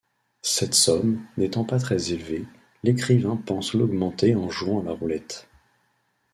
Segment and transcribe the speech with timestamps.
[0.41, 2.47] Cette somme, n'étant pas très élevée,
[2.81, 5.47] l'écrivain pense l'augmenter en jouant à la roulette.